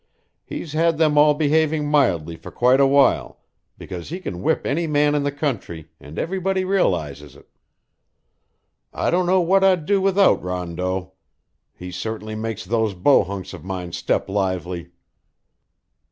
[0.43, 3.37] He's had them all behaving mildly for quite a while,
[3.77, 7.47] because he can whip any man in the country, and everybody realizes it.
[8.91, 11.13] I don't know what I'd do without Rondeau.
[11.75, 14.89] He certainly makes those bohunks of mine step lively."